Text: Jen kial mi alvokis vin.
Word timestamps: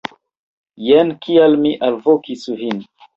Jen 0.85 1.11
kial 1.25 1.57
mi 1.65 1.73
alvokis 1.89 2.47
vin. 2.63 2.81